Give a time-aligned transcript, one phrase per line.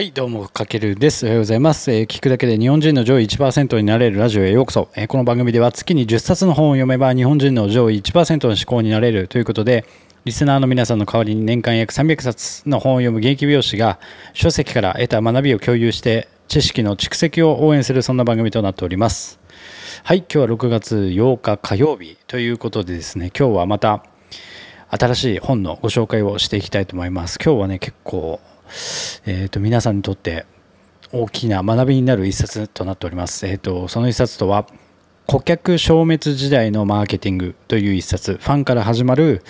[0.00, 1.26] はい、どうも、かけるです。
[1.26, 1.92] おはようございます。
[1.92, 4.88] えー聞くだけで日本人の上位1%になれるラジオへようこそ。
[4.96, 9.84] えーこの番組では月に10冊の本を読めば日本人の上位1%の思考になれるということで、
[10.24, 14.00] リスナーの皆さんの代わりに年間約300冊の本を読む現役美容師が
[14.32, 19.38] 書籍から得た学びを共有して知識の蓄積を応援するそんな番組となっております。
[20.02, 24.02] はい、今日は6月8日火曜日ということでですね、今日はまた
[24.88, 27.38] 新しい本のご紹介をしていきたいと思います。
[27.38, 28.40] 今日はね、結構、
[29.26, 30.46] えー、と皆さんにとって
[31.12, 33.46] 大きな学びになる一冊となっております。
[33.46, 34.66] えー、とその一冊とは
[35.26, 39.42] 顧客消滅時代のマーケティングという一冊ファンから始まる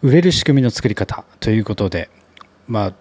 [0.00, 2.08] 売れる仕組みの作り方ということで
[2.66, 2.94] まあ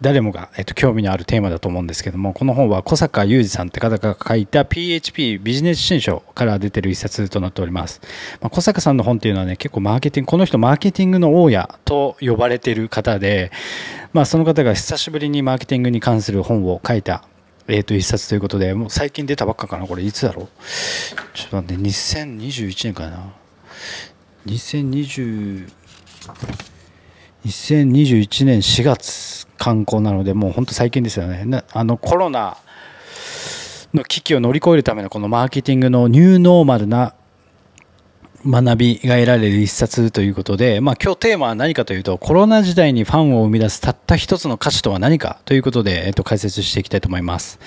[0.00, 8.00] 誰もが、えっと、興味のあるテーマだと思うんですけどもこの本は小坂雄二さんって方が書いた PHP ビジネス新書から出てる一冊となっております、
[8.40, 13.50] まあ、小坂さんの本っていうのはね結構マーケティングこの人マーケティングの大家と呼ばれてる方で、
[14.12, 17.24] まあ、その方が久しぶりにマーケティングに関する本を書いた
[17.70, 20.02] えー、と一冊ということでもう最近出たばっかかなこれ。
[20.02, 20.46] いつだろう？
[21.34, 23.30] ちょっと待って2021年かな
[24.46, 25.70] ？2020
[27.46, 32.56] 2021年4月刊行なのでもう本当最近ですよねあのコロナ
[33.94, 37.14] の危機を乗り越えるためのこのマーケティングのニューノーマルな
[38.46, 47.58] 学びが得られる一冊ということで、まあ、今日テーマは何かというとコロナ時代にファンを生み出すたった一つの価値とは何かということで、えっと、解説していきたいと思います。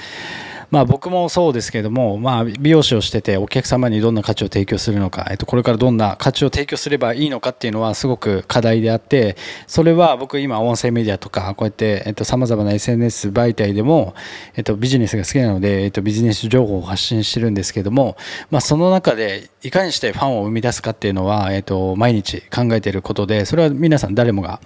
[0.71, 9.35] まあ、僕もそうですけども、まあ、美容師をしててお客様にどんな価値を提供するのか、えっと、これからどんな価値を提供すればいいのかっていうのはすごく課題であって
[9.67, 14.15] それは僕今音声メディアとかこうやってさまざまな SNS 媒体でも、
[14.55, 18.15] えっと、ビジネスが好きなので、えっと、ビジネス情報を発信してるんですけども、
[18.49, 24.61] まあ、その中でいかにしてファンを生み出すかっていうのは、えっと、毎日考えていることでそれは皆さん誰もが、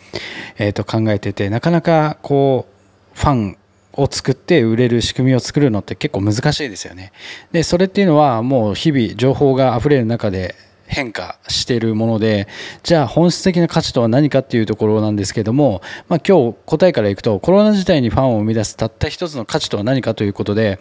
[0.59, 3.57] えっと、考えててなかなかこうファン
[3.95, 7.11] を作って売れる仕組みを作るのって結構難しいですよね。
[7.51, 10.55] で、それっていうのはもう日々情報が溢れる中で
[10.87, 12.47] 変化しているもので、
[12.83, 20.79] じゃあ本質的な価値とは何かっていうところなんですけども、まあ今日答えからいくと、コロナ時代にファンを生み出すたった一つの価値とは何かということで、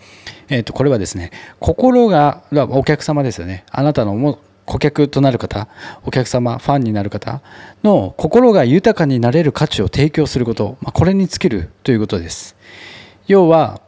[0.49, 3.65] えっ、と、これはですね、心が、お客様ですよね。
[3.71, 5.69] あなたのも顧客となる方、
[6.05, 7.43] お客様、ファンになる方
[7.83, 12.57] の心が豊かになれる価値を提供すること、まあ、これに尽きるということです。
[13.27, 13.81] 要は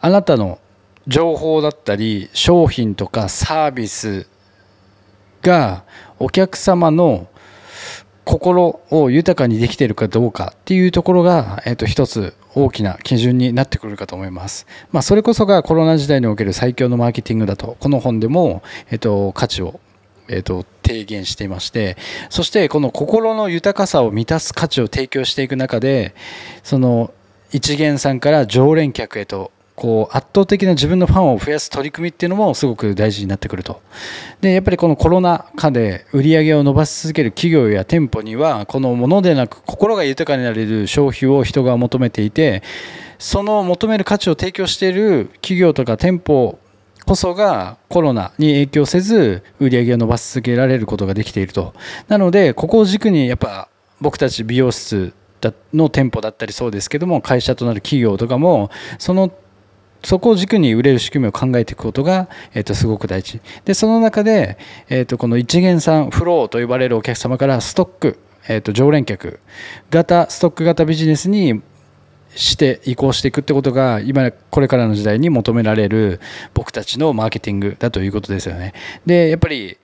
[0.00, 0.58] あなたの
[1.06, 4.28] 情報だったり商品とかサービス
[5.42, 5.84] が
[6.18, 7.28] お客様の
[8.24, 14.66] 心を豊かにできているかどうかっていうところが、えっと一つ大きな基準になってくるかと思います。
[14.92, 19.80] まあ、それこそがコロナ時代における最強のマーケティングだと、この本でも、えっと価値を
[20.28, 21.96] えー、と提言していまして
[22.28, 26.14] そしてこの心の豊かさを満たす価値を提供していく中で
[26.62, 27.12] その
[27.50, 33.80] 一元さんから常連客へとこう圧倒的な自分のファンを増やす取り組みっていうのもすごく大事になってくると。
[34.40, 42.64] でやっぱりこのコロナ禍で売り上げを伸ばし続ける企業や店舗にはこのものでなく心が豊かになれる消費を人が求めていて
[43.20, 46.58] その求める価値を提供している企業とか店舗
[47.06, 51.72] こそがコロナに影響せず売り上げを伸ばし続けられることができていると。
[52.08, 53.68] なのでここを軸にやっぱ
[54.00, 55.14] 僕たち美容室
[55.72, 59.32] の店舗だったりそうですけども会社となる企業とかもその
[60.04, 68.18] そこを軸に売れる仕組みを考えていくことが、えー、とすごく大事でその中で、えー、とこの一元さんフローと呼ばれるお客様からストック、
[68.48, 69.40] えー、と常連客
[69.90, 71.62] 型ストック型ビジネスに
[72.34, 76.20] して移行していくってことが今これからの時代に求められる
[76.54, 78.74] 僕たちのマーケティングだということですよね。
[79.06, 79.78] でやっぱり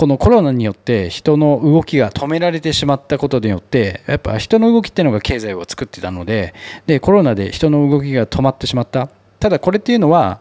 [0.00, 6.54] このコロナによって人の動きが止められてしまったことによってやっぱ人の動きっていうのが経済を作ってたので
[6.86, 9.10] でコロナで人の動きが止まってしまった。
[9.40, 10.40] ただこれっていうのは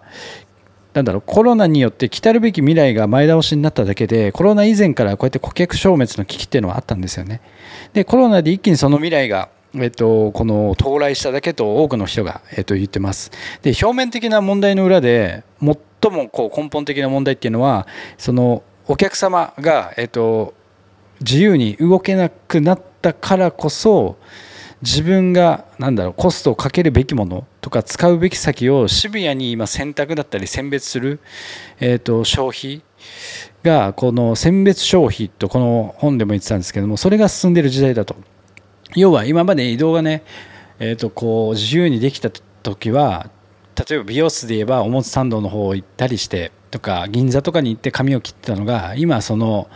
[0.93, 7.41] なんだろうコロナによって来たるべき未来が前倒しになっただけでコロナ以前からこうやって顧客消滅の危機っていうのはあったんですよね。
[7.91, 13.31] でコロナで一気にその未来がえっと、この到来しただけと多くの人が、えっと、言ってます。
[13.61, 17.85] で表面的な問題の裏で最もこう根本的な問題っていうのは
[18.17, 20.55] そのお客様が、えっと、
[21.19, 24.17] 自由に動けなくなったからこそ
[24.81, 31.19] 自分がなんだろうコストをかけるべきものとか使うべき先をシビアに今選択だったり選別する、
[31.79, 32.81] えー、と消費
[33.61, 38.15] がこの選別消費とこの本でも言ってたんですけどもそれが進んでる時代だと。
[38.95, 40.23] 要は今まで移動がね、
[40.79, 43.29] えー、とこう自由にできた時は
[43.75, 49.69] 例えば美容室で言えば表参道の方を行ったりしてとか銀座とかに行って髪を切ってたのが今その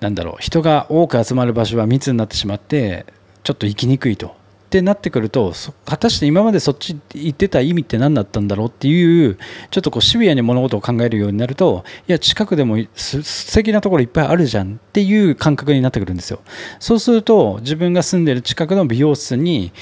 [0.00, 3.06] なんだろう人が多く集まる場所は密になってしまって
[3.42, 4.28] ちょっと行きにくいと。
[4.28, 5.52] ってなってくると
[5.84, 9.36] 果たして今までそっち行ってた意味って何だったんだろうっていう
[9.72, 16.38] ちょっとこうシビアに物事を考えるようになるといや近くでも素敵なところいっぱいあるじゃんっていう感覚になってくるんですよ。
[16.78, 19.72] そうすると自分が住んでる近くの美容室に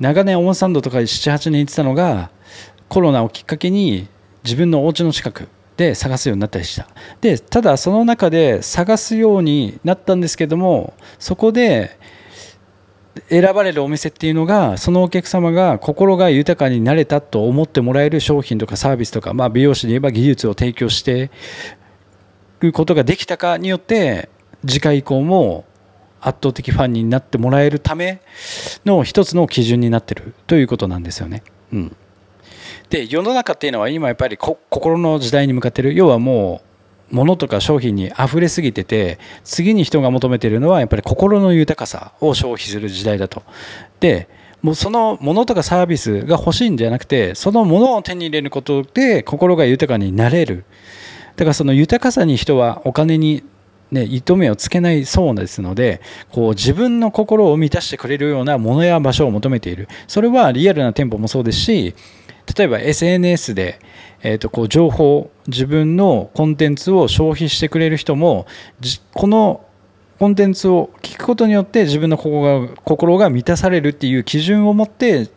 [0.00, 2.30] 長年オンサンドとか78年行ってたのが
[2.88, 4.08] コロナをきっかけに
[4.44, 6.88] 自分のお家の近くで探すようになったりした
[7.20, 11.98] でただその中で探すようになったんですけどもそこで
[13.28, 21.30] 選ばれるお店っていうのがそのお客様が心が豊かになれたと思ってもらえる商品とかサービスとか、まあ、美容師で言えば技術を提供して
[22.62, 24.28] いくことができたかによって
[24.66, 25.64] 次回以降も
[26.20, 28.20] 圧倒的ファンになってもらえるため
[28.84, 31.42] の一つの基準になってるということなんですよね。
[31.72, 31.96] うん
[32.90, 35.94] で世の中っていうのは今やっぱり心の時代に向かってる。
[35.94, 36.62] 要はも
[37.10, 43.42] う物とか商品に溢れすぎてて次に人が求めているのはやっぱり心の豊かさを消費する時代だと。
[44.00, 44.28] で
[44.62, 50.64] もうその物とかサービスが欲しいんじゃなくてそのものを手に入れることで心が豊かになれる。
[51.36, 53.42] だからその豊かさに人はお金に
[53.90, 59.88] ね、糸目をつけないそうですのでこう自分の心を満たしてくれるようなものや場所を求めている。
[60.06, 61.94] それはリアルな店舗もそうですし
[62.56, 63.80] 例えば SNS で、
[64.22, 68.46] えー、とこう情報自分のコンテンツを消費してくれる人も
[69.14, 69.64] この
[70.18, 75.30] コンテンツを聞くことによって自分の心が心が満たされるっていう基準を持って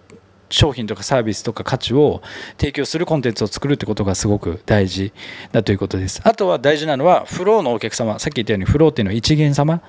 [0.51, 2.21] 商品とかサービスとか価値を
[2.57, 5.13] 提供するコンテンツを作るってことがすごく大事
[5.51, 6.21] だということです。
[6.23, 9.81] あとは大事なのはフローのお客様、さっき言ったようにフローっていうのは一元様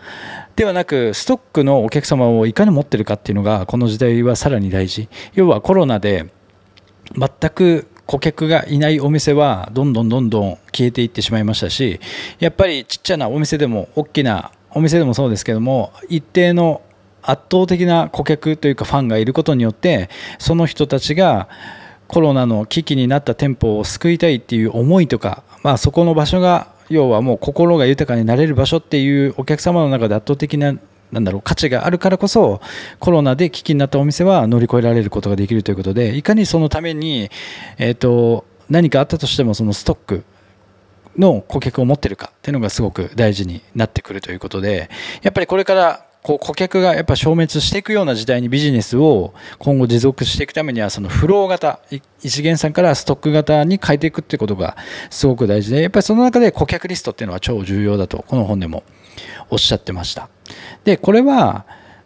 [0.57, 5.09] ではなくストックのお客様をいかに持ってるかっていうのがこの時代はさらに大事。
[5.35, 6.27] 要はコロナで
[7.17, 12.01] 全く顧客がいないお店はどんどんどんどん消えていってしまいましたし
[12.39, 16.83] やっぱりちっちゃなお店でも大きなお店でもそうですけども一定の
[17.23, 21.49] 圧倒的な顧客というかファンがいることによってその人たちが
[22.09, 30.77] コロナの危機になった店舗を救いたいっていう思いとか、まあ、そこの場所が要はもう心が豊かになれる場所っていうお客様の中で圧倒的な
[31.13, 32.61] なんだろう価値があるからこそ
[32.99, 37.31] コロナで危機になったお店は乗り越えられることができるということでいかにそのために、
[37.79, 40.25] えーと、何かあったとしてもそのストック
[41.19, 44.89] の顧客を持ってるかっていうのがすごく大事になってくるということで
[45.23, 51.81] やっぱりこれからこう顧客がやっぱ消滅していくような時代にビジネスを今後持続していくためにはそのフロー型
[52.23, 54.77] 一元さんからストック型に変えていくっていうことが
[55.11, 58.85] すごく大事でやっぱりその中で顧客リストっていうのは超重要だとこの本でも
[59.51, 60.29] おっしゃってました。
[60.85, 61.65] でこれは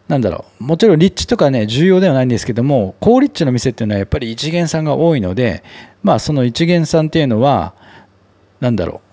[0.09, 5.65] なんだろうもちろん立地とかね重要ではないんですけども高立地の店っていうのはやっぱり一元さんが多いので
[6.03, 7.75] まあその一元さんっていうのは
[8.61, 9.07] なんだろう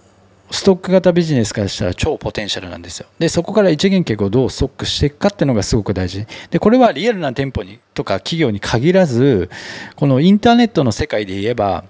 [0.53, 3.07] ストック型ビジネスからしたら超ポテンシャルなんですよ。
[3.17, 6.27] でそこから一元客をどうストックしていくかっていうのがすごく大事。
[6.51, 9.49] でこれはリアルな店舗にとか企業に限らず
[9.95, 11.85] このインターネットの世界で言えば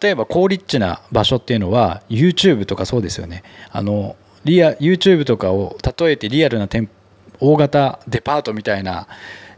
[0.00, 3.42] 例えば高立地な場所っていうのは YouTube とかそうですよね。
[3.70, 4.16] あの
[4.46, 6.88] リア YouTube とかを例えてリアルな店
[7.40, 9.08] 大型デパートみたいな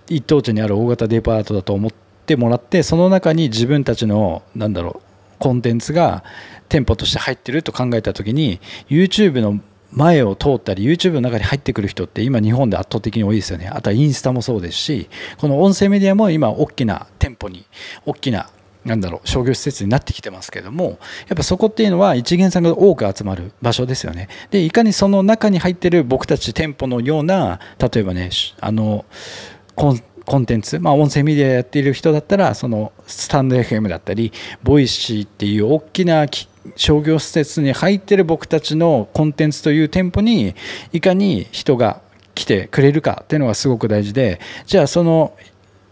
[0.09, 1.93] 一等地にある大型デパートだと思っ
[2.27, 5.09] てもらってその中に自分たちのなんだろう
[5.39, 6.25] コンテンツが
[6.71, 9.61] 店舗として入ってると考えた時に YouTube の
[9.93, 13.69] 前を通ったり YouTube の中に入ってくる人って今日本で圧倒的に多いですよね。
[13.69, 15.09] あとはインスタもそうですし
[15.39, 17.67] この音声メディアも今大きな店舗に
[18.07, 18.51] 大きな
[18.85, 24.29] なんだろう商業施設になってきてますけどもやっぱそこっていうのは一見さんが多く集まる場所ですよね。
[24.51, 28.31] でいかにその中に入ってる僕たち店舗のような例えばね
[28.61, 29.05] あの
[29.75, 34.31] コンコンテンツ、まあ、音声メディアやっている人だったらそのスタンド FM だったり
[34.63, 36.27] Voicy っていう大きな
[36.77, 40.55] 商業施設に入ってる僕たちのコンテンツという店舗に
[40.93, 42.03] いかに人が
[42.35, 45.35] 来てくれるかっていうのがすごく大事でじゃあその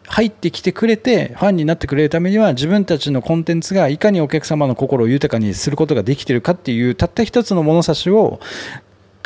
[0.08, 8.40] 入ってきてくれてファンになってくれるためには自分たちのコンテンツがいかにお客様の心を豊かにすることができているかっていうたった一つの物差しを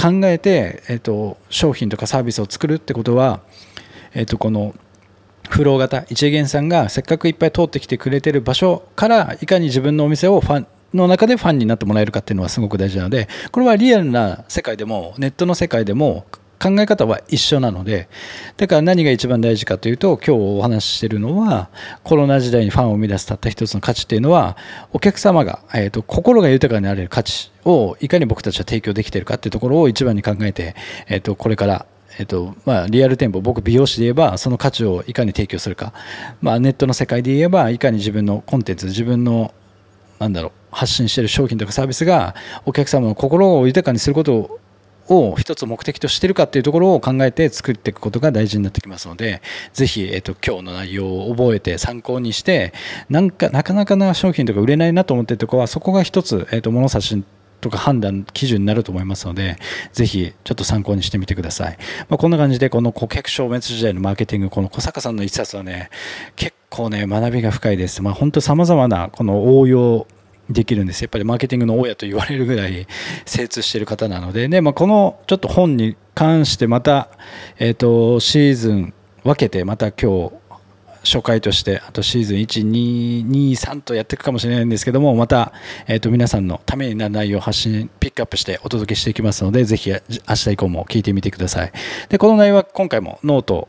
[0.00, 3.40] 考えて、えーと、商品とかサービスを作るってことは、
[4.14, 4.74] えーと、この
[5.50, 16.24] フロー型一元さんがせっかくいっぱい通ってきてくれてる場所からいかに自分のお店をファンの中でファンになってもらえるかっていうのはすごく大事なのでこれはリアルな世界でもネットの世界でも
[16.60, 18.08] 考え方は一緒なので
[18.58, 21.70] だから何が一番大事かというと今日お話ししているのは
[22.04, 24.58] コロナ時代にファンを生み出すたった一つの価値っていうのは
[24.92, 30.74] お客様が、えーと、心が豊かになれる価値をいかに僕たちは提供できているかっていうところを一番に考えて、
[31.08, 31.86] えーと、これから
[32.18, 35.94] えっとまあ、リアル店舗僕美容師で言えばその価値をいかに提供するか、
[36.42, 39.54] まあ、ネットの世界で言えばいかに自分のコンテンツ自分の
[40.18, 42.34] なんだろう発信している商品とかサービスが
[42.66, 44.59] お客様の心を豊かにすること
[45.10, 52.72] を一つ目的としてるかっていうところを考えて作っていくことが大事になってきますのでぜひ、えーと、今日の内容を覚えて参考にして
[53.08, 57.22] なんかなかなかな商品とか売れないなと思ってるところはそこが一つ、えーと物差し
[57.60, 59.56] とか判断基準になると思いますので、
[59.92, 61.78] ぜひちょっと参考にしてみてください。
[62.08, 65.90] まあ、こんな感じで、この顧客消滅時代のマーケティング、この小坂さんの一冊はね、
[66.36, 68.02] 結構ね、学びが深いです。
[68.02, 70.06] まあ、本当様々なこの応用
[70.50, 71.02] できるんです。
[71.02, 72.86] やっぱりマーケティングの親と言われるぐらい
[73.24, 77.08] 精通している方なので、ねまあ、このちょっと本に関してまた、
[77.58, 80.32] えーと、シーズン分けてまた今日
[81.02, 85.52] 初回としてあとシーズン1223とやっていくかもしれないんですけどもまた、
[85.86, 89.98] えー、と皆さんのためになる内容を発信ピックアップしてお届けしていきますのでぜひ明
[90.34, 91.72] 日以降も聞いてみてください。
[92.10, 93.68] でこの内容は今回もノート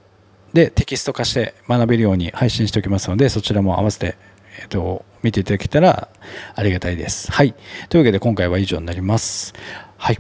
[0.54, 4.18] でテキスト化して学べるように配信しておきますのでそちらも合わせて
[4.60, 6.10] えっと、見ていただけたら
[6.56, 7.32] ありがたいです。
[7.32, 7.54] はい。
[7.90, 9.54] というわけで今回は以上になります。
[9.98, 10.20] はい。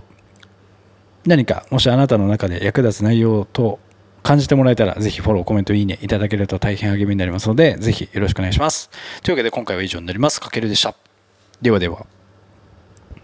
[1.26, 3.80] 何か、もしあなたの中で役立つ内容と
[4.24, 8.90] 感じてもらえたら、ぜひフォロー、コメント、いいねいただけると大変励みになりますので、ぜひよろしくお願いします。
[9.24, 10.42] というわけで今回は以上になります。
[10.42, 10.96] かけるでした。
[11.62, 12.06] ではでは。